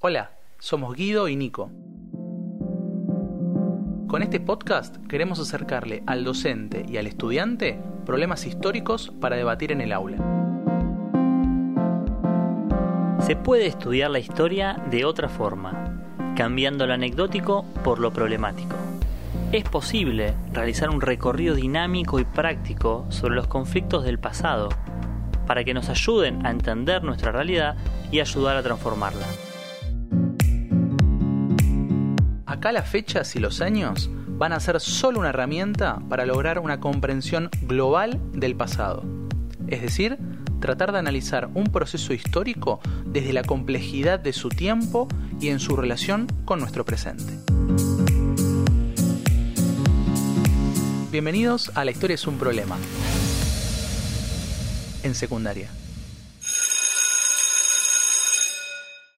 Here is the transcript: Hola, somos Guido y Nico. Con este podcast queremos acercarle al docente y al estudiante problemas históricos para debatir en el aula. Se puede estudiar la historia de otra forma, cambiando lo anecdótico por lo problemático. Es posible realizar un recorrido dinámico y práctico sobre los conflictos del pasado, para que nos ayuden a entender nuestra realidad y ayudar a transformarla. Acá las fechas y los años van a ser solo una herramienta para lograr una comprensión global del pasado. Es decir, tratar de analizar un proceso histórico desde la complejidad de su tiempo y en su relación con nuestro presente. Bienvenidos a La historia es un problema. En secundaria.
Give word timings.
Hola, 0.00 0.30
somos 0.60 0.94
Guido 0.94 1.26
y 1.26 1.34
Nico. 1.34 1.72
Con 4.06 4.22
este 4.22 4.38
podcast 4.38 4.96
queremos 5.08 5.40
acercarle 5.40 6.04
al 6.06 6.22
docente 6.22 6.86
y 6.88 6.98
al 6.98 7.08
estudiante 7.08 7.80
problemas 8.06 8.46
históricos 8.46 9.12
para 9.20 9.34
debatir 9.34 9.72
en 9.72 9.80
el 9.80 9.92
aula. 9.92 10.18
Se 13.18 13.34
puede 13.34 13.66
estudiar 13.66 14.12
la 14.12 14.20
historia 14.20 14.80
de 14.88 15.04
otra 15.04 15.28
forma, 15.28 16.00
cambiando 16.36 16.86
lo 16.86 16.94
anecdótico 16.94 17.64
por 17.82 17.98
lo 17.98 18.12
problemático. 18.12 18.76
Es 19.50 19.68
posible 19.68 20.34
realizar 20.52 20.90
un 20.90 21.00
recorrido 21.00 21.56
dinámico 21.56 22.20
y 22.20 22.24
práctico 22.24 23.04
sobre 23.08 23.34
los 23.34 23.48
conflictos 23.48 24.04
del 24.04 24.20
pasado, 24.20 24.68
para 25.48 25.64
que 25.64 25.74
nos 25.74 25.88
ayuden 25.88 26.46
a 26.46 26.52
entender 26.52 27.02
nuestra 27.02 27.32
realidad 27.32 27.74
y 28.12 28.20
ayudar 28.20 28.56
a 28.56 28.62
transformarla. 28.62 29.26
Acá 32.58 32.72
las 32.72 32.88
fechas 32.88 33.36
y 33.36 33.38
los 33.38 33.60
años 33.60 34.10
van 34.26 34.52
a 34.52 34.58
ser 34.58 34.80
solo 34.80 35.20
una 35.20 35.28
herramienta 35.28 36.00
para 36.08 36.26
lograr 36.26 36.58
una 36.58 36.80
comprensión 36.80 37.50
global 37.62 38.20
del 38.32 38.56
pasado. 38.56 39.04
Es 39.68 39.80
decir, 39.80 40.18
tratar 40.58 40.90
de 40.90 40.98
analizar 40.98 41.50
un 41.54 41.68
proceso 41.68 42.12
histórico 42.12 42.80
desde 43.06 43.32
la 43.32 43.44
complejidad 43.44 44.18
de 44.18 44.32
su 44.32 44.48
tiempo 44.48 45.06
y 45.40 45.50
en 45.50 45.60
su 45.60 45.76
relación 45.76 46.26
con 46.44 46.58
nuestro 46.58 46.84
presente. 46.84 47.32
Bienvenidos 51.12 51.70
a 51.76 51.84
La 51.84 51.92
historia 51.92 52.16
es 52.16 52.26
un 52.26 52.38
problema. 52.38 52.76
En 55.04 55.14
secundaria. 55.14 55.70